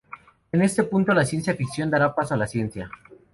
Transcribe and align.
En 0.51 0.63
este 0.63 0.83
punto 0.85 1.13
la 1.13 1.23
ciencia 1.25 1.53
ficción 1.53 1.91
dará 1.91 2.15
paso 2.15 2.33
a 2.33 2.37
la 2.37 2.47
ciencia. 2.47 2.89